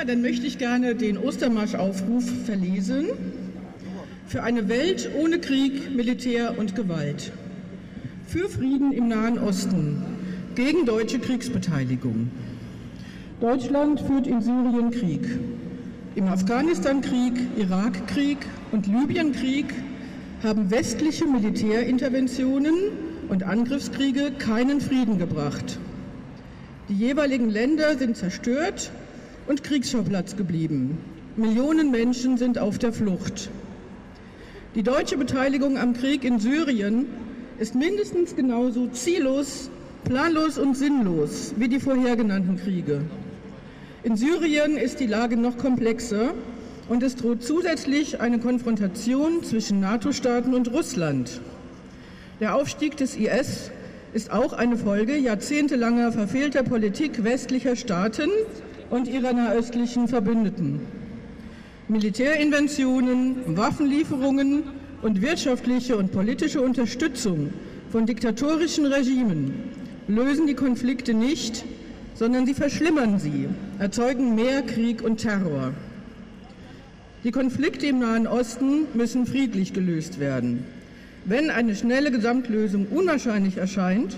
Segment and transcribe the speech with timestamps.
[0.00, 3.08] Ja, dann möchte ich gerne den Ostermarschaufruf verlesen.
[4.26, 7.32] Für eine Welt ohne Krieg, Militär und Gewalt.
[8.26, 10.02] Für Frieden im Nahen Osten.
[10.54, 12.30] Gegen deutsche Kriegsbeteiligung.
[13.42, 15.38] Deutschland führt in Syrien Krieg.
[16.14, 18.38] Im Afghanistan-Krieg, Irak-Krieg
[18.72, 19.66] und Libyen-Krieg
[20.42, 22.74] haben westliche Militärinterventionen
[23.28, 25.78] und Angriffskriege keinen Frieden gebracht.
[26.88, 28.90] Die jeweiligen Länder sind zerstört
[29.50, 30.96] und Kriegsschauplatz geblieben.
[31.34, 33.50] Millionen Menschen sind auf der Flucht.
[34.76, 37.06] Die deutsche Beteiligung am Krieg in Syrien
[37.58, 39.68] ist mindestens genauso ziellos,
[40.04, 43.00] planlos und sinnlos wie die vorher genannten Kriege.
[44.04, 46.32] In Syrien ist die Lage noch komplexer
[46.88, 51.40] und es droht zusätzlich eine Konfrontation zwischen NATO-Staaten und Russland.
[52.38, 53.72] Der Aufstieg des IS
[54.12, 58.30] ist auch eine Folge jahrzehntelanger verfehlter Politik westlicher Staaten
[58.90, 60.80] und ihrer nahöstlichen Verbündeten.
[61.88, 64.64] Militärinventionen, Waffenlieferungen
[65.02, 67.52] und wirtschaftliche und politische Unterstützung
[67.90, 69.54] von diktatorischen Regimen
[70.06, 71.64] lösen die Konflikte nicht,
[72.14, 73.48] sondern sie verschlimmern sie,
[73.78, 75.72] erzeugen mehr Krieg und Terror.
[77.24, 80.64] Die Konflikte im Nahen Osten müssen friedlich gelöst werden.
[81.24, 84.16] Wenn eine schnelle Gesamtlösung unwahrscheinlich erscheint,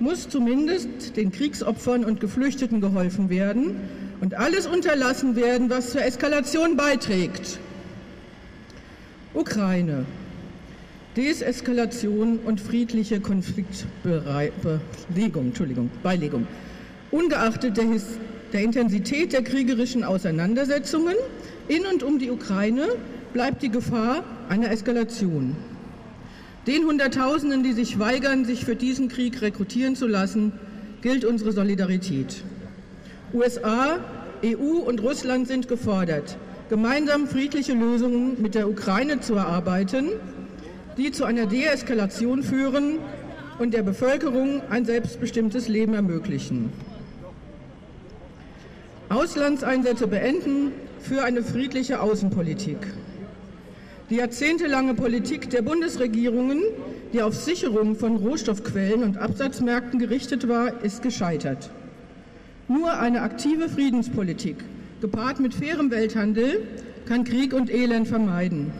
[0.00, 3.76] muss zumindest den Kriegsopfern und Geflüchteten geholfen werden
[4.22, 7.58] und alles unterlassen werden, was zur Eskalation beiträgt.
[9.34, 10.06] Ukraine.
[11.16, 16.46] Deseskalation und friedliche Konfliktbelegung, Entschuldigung, Beilegung.
[17.10, 17.86] Ungeachtet der,
[18.52, 21.16] der Intensität der kriegerischen Auseinandersetzungen
[21.66, 22.86] in und um die Ukraine
[23.32, 25.56] bleibt die Gefahr einer Eskalation.
[26.68, 30.52] Den Hunderttausenden, die sich weigern, sich für diesen Krieg rekrutieren zu lassen,
[31.02, 32.44] gilt unsere Solidarität.
[33.34, 33.98] USA,
[34.44, 36.36] EU und Russland sind gefordert,
[36.68, 40.08] gemeinsam friedliche Lösungen mit der Ukraine zu erarbeiten,
[40.96, 42.98] die zu einer Deeskalation führen
[43.58, 46.72] und der Bevölkerung ein selbstbestimmtes Leben ermöglichen.
[49.08, 52.78] Auslandseinsätze beenden, für eine friedliche Außenpolitik.
[54.08, 56.62] Die jahrzehntelange Politik der Bundesregierungen,
[57.12, 61.70] die auf Sicherung von Rohstoffquellen und Absatzmärkten gerichtet war, ist gescheitert.
[62.72, 64.56] Nur eine aktive Friedenspolitik,
[65.02, 66.66] gepaart mit fairem Welthandel,
[67.04, 68.72] kann Krieg und Elend vermeiden.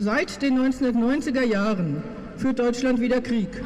[0.00, 2.02] Seit den 1990er Jahren
[2.36, 3.62] führt Deutschland wieder Krieg.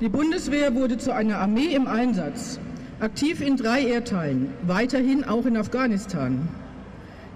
[0.00, 2.60] Die Bundeswehr wurde zu einer Armee im Einsatz
[3.00, 6.48] aktiv in drei Erdteilen, weiterhin auch in Afghanistan.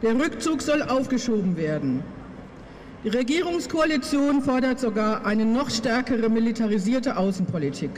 [0.02, 2.04] Der Rückzug soll aufgeschoben werden.
[3.02, 7.90] Die Regierungskoalition fordert sogar eine noch stärkere militarisierte Außenpolitik.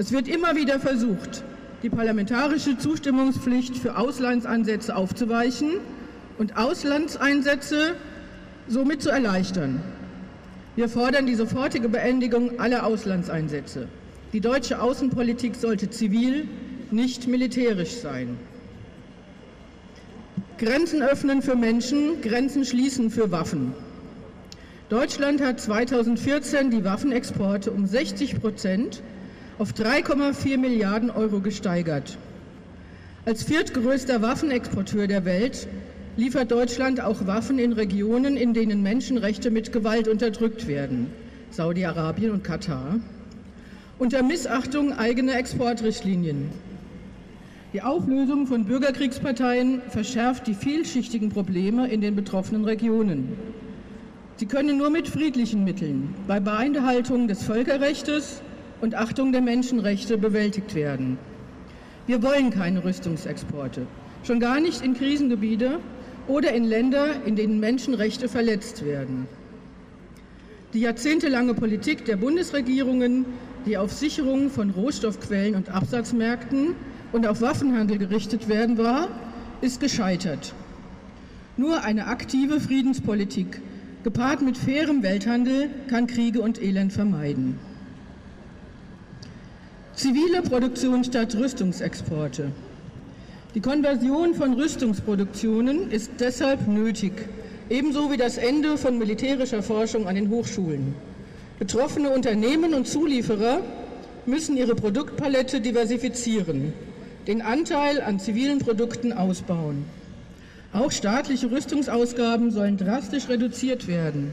[0.00, 1.44] Es wird immer wieder versucht,
[1.82, 5.72] die parlamentarische Zustimmungspflicht für Auslandsansätze aufzuweichen
[6.38, 7.96] und Auslandseinsätze
[8.66, 9.82] somit zu erleichtern.
[10.74, 13.88] Wir fordern die sofortige Beendigung aller Auslandseinsätze.
[14.32, 16.48] Die deutsche Außenpolitik sollte zivil,
[16.90, 18.38] nicht militärisch sein.
[20.56, 23.74] Grenzen öffnen für Menschen, Grenzen schließen für Waffen.
[24.88, 29.02] Deutschland hat 2014 die Waffenexporte um 60 Prozent
[29.60, 32.16] auf 3,4 Milliarden Euro gesteigert.
[33.26, 35.68] Als viertgrößter Waffenexporteur der Welt
[36.16, 41.08] liefert Deutschland auch Waffen in Regionen, in denen Menschenrechte mit Gewalt unterdrückt werden,
[41.50, 43.00] Saudi-Arabien und Katar
[43.98, 46.48] unter Missachtung eigener Exportrichtlinien.
[47.74, 53.36] Die Auflösung von Bürgerkriegsparteien verschärft die vielschichtigen Probleme in den betroffenen Regionen.
[54.36, 58.40] Sie können nur mit friedlichen Mitteln bei Beinhaltung des Völkerrechts
[58.80, 61.18] und Achtung der Menschenrechte bewältigt werden.
[62.06, 63.86] Wir wollen keine Rüstungsexporte,
[64.24, 65.78] schon gar nicht in Krisengebiete
[66.28, 69.26] oder in Länder, in denen Menschenrechte verletzt werden.
[70.72, 73.26] Die jahrzehntelange Politik der Bundesregierungen
[73.66, 76.74] die auf Sicherung von Rohstoffquellen und Absatzmärkten
[77.12, 79.08] und auf Waffenhandel gerichtet werden war,
[79.60, 80.54] ist gescheitert.
[81.56, 83.60] Nur eine aktive Friedenspolitik,
[84.02, 87.58] gepaart mit fairem Welthandel, kann Kriege und Elend vermeiden.
[90.00, 92.52] Zivile Produktion statt Rüstungsexporte.
[93.54, 97.12] Die Konversion von Rüstungsproduktionen ist deshalb nötig,
[97.68, 100.94] ebenso wie das Ende von militärischer Forschung an den Hochschulen.
[101.58, 103.60] Betroffene Unternehmen und Zulieferer
[104.24, 106.72] müssen ihre Produktpalette diversifizieren,
[107.26, 109.84] den Anteil an zivilen Produkten ausbauen.
[110.72, 114.32] Auch staatliche Rüstungsausgaben sollen drastisch reduziert werden.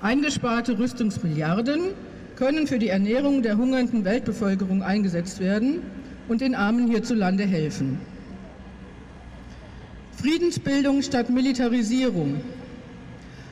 [0.00, 1.90] Eingesparte Rüstungsmilliarden
[2.36, 5.82] können für die Ernährung der hungernden Weltbevölkerung eingesetzt werden
[6.28, 7.98] und den Armen hierzulande helfen.
[10.16, 12.40] Friedensbildung statt Militarisierung.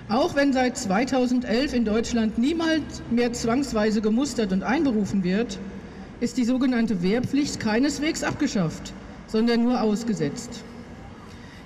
[0.09, 5.59] Auch wenn seit 2011 in Deutschland niemals mehr zwangsweise gemustert und einberufen wird,
[6.21, 8.93] ist die sogenannte Wehrpflicht keineswegs abgeschafft,
[9.27, 10.63] sondern nur ausgesetzt.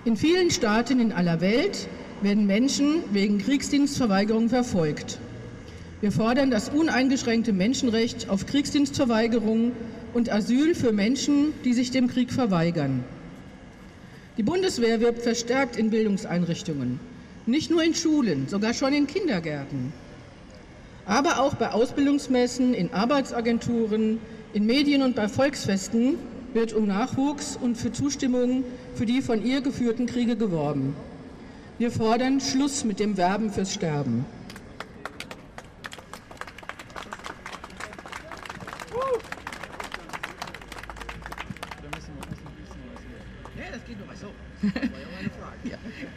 [0.05, 1.88] In vielen Staaten in aller Welt
[2.20, 5.19] werden Menschen wegen Kriegsdienstverweigerung verfolgt.
[6.05, 9.73] Wir fordern das uneingeschränkte Menschenrecht auf Kriegsdienstverweigerung
[10.12, 13.03] und Asyl für Menschen, die sich dem Krieg verweigern.
[14.37, 17.01] Die Bundeswehr wirbt verstärkt in Bildungseinrichtungen,
[17.47, 19.95] nicht nur in Schulen, sogar schon in Kindergärten,
[21.06, 24.19] aber auch bei Ausbildungsmessen, in Arbeitsagenturen,
[24.53, 26.17] in Medien und bei Volksfesten
[26.53, 28.65] wird um Nachwuchs und für Zustimmung
[28.95, 30.95] für die von ihr geführten Kriege geworben.
[31.79, 34.27] Wir fordern Schluss mit dem Werben fürs Sterben.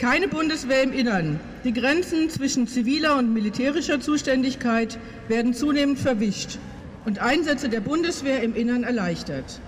[0.09, 1.37] Keine Bundeswehr im Innern.
[1.65, 6.59] Die Grenzen zwischen ziviler und militärischer Zuständigkeit werden zunehmend verwischt
[7.03, 9.59] und Einsätze der Bundeswehr im Innern erleichtert.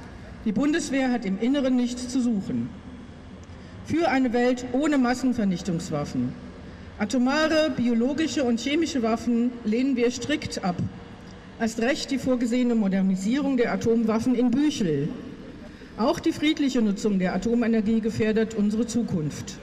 [0.46, 2.70] Die Bundeswehr hat im Inneren nichts zu suchen.
[3.84, 6.32] Für eine Welt ohne Massenvernichtungswaffen.
[7.00, 10.78] Atomare, biologische und chemische Waffen lehnen wir strikt ab.
[11.60, 15.10] Erst recht die vorgesehene Modernisierung der Atomwaffen in Büchel,
[15.98, 19.58] auch die friedliche Nutzung der Atomenergie gefährdet unsere Zukunft.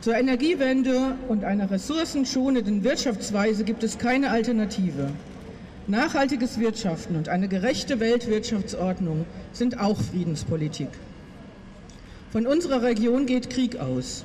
[0.00, 5.10] Zur Energiewende und einer ressourcenschonenden Wirtschaftsweise gibt es keine Alternative.
[5.88, 10.88] Nachhaltiges Wirtschaften und eine gerechte Weltwirtschaftsordnung sind auch Friedenspolitik.
[12.30, 14.24] Von unserer Region geht Krieg aus.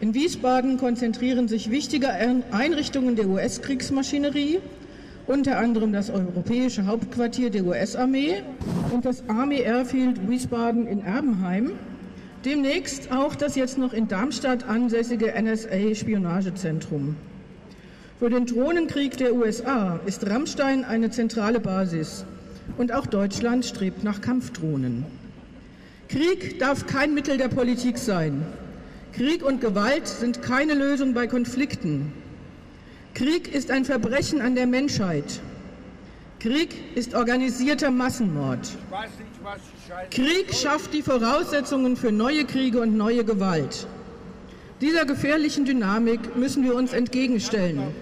[0.00, 2.10] In Wiesbaden konzentrieren sich wichtige
[2.52, 4.60] Einrichtungen der US-Kriegsmaschinerie
[5.26, 8.42] unter anderem das europäische Hauptquartier der US-Armee
[8.92, 11.72] und das Army Airfield Wiesbaden in Erbenheim,
[12.44, 17.16] demnächst auch das jetzt noch in Darmstadt ansässige NSA-Spionagezentrum.
[18.18, 22.24] Für den Drohnenkrieg der USA ist Rammstein eine zentrale Basis
[22.78, 25.04] und auch Deutschland strebt nach Kampfdrohnen.
[26.08, 28.46] Krieg darf kein Mittel der Politik sein.
[29.12, 32.12] Krieg und Gewalt sind keine Lösung bei Konflikten.
[33.14, 35.40] Krieg ist ein Verbrechen an der Menschheit.
[36.42, 38.68] Krieg ist organisierter Massenmord.
[40.10, 43.86] Krieg schafft die Voraussetzungen für neue Kriege und neue Gewalt.
[44.80, 47.94] Dieser gefährlichen Dynamik müssen wir uns entgegenstellen,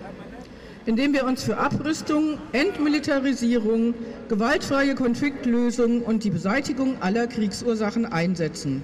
[0.86, 3.92] indem wir uns für Abrüstung, Entmilitarisierung,
[4.30, 8.80] gewaltfreie Konfliktlösung und die Beseitigung aller Kriegsursachen einsetzen.